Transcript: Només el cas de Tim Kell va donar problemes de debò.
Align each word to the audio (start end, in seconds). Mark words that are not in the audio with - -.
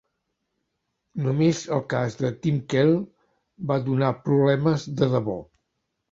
Només 1.25 1.59
el 1.75 1.83
cas 1.93 2.15
de 2.21 2.31
Tim 2.45 2.57
Kell 2.73 2.93
va 3.73 3.77
donar 3.91 4.09
problemes 4.31 4.87
de 5.03 5.11
debò. 5.13 5.37